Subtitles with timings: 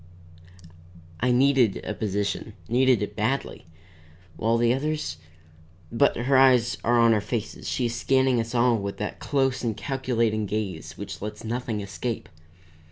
[1.19, 3.67] I needed a position, needed it badly,
[4.35, 5.17] while the others
[5.91, 9.63] But her eyes are on our faces, she is scanning us all with that close
[9.63, 12.29] and calculating gaze which lets nothing escape.